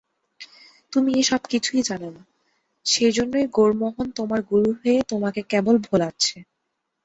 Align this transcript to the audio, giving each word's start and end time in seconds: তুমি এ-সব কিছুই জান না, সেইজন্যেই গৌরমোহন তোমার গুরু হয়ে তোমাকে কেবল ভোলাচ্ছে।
তুমি 0.93 1.09
এ-সব 1.17 1.41
কিছুই 1.49 1.81
জান 1.81 2.03
না, 2.15 2.21
সেইজন্যেই 2.85 3.47
গৌরমোহন 3.51 4.07
তোমার 4.11 4.39
গুরু 4.41 4.69
হয়ে 4.73 4.97
তোমাকে 5.07 5.41
কেবল 5.43 5.75
ভোলাচ্ছে। 5.87 6.37